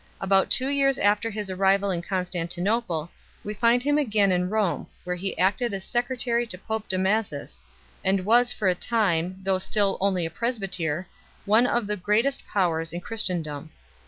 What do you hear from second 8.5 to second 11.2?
for a time, though still only a presbyter,